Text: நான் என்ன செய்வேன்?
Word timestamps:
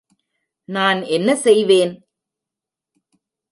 நான் 0.69 1.01
என்ன 1.09 1.35
செய்வேன்? 1.35 1.93